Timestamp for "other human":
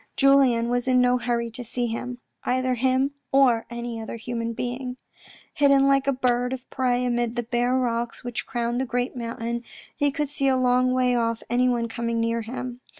4.01-4.51